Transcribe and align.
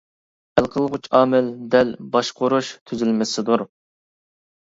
ھەل 0.59 0.67
قىلغۇچ 0.75 1.03
ئامىل 1.19 1.51
دەل 1.75 1.91
باشقۇرۇش 2.15 2.71
تۈزۈلمىسىدۇر. 2.89 3.67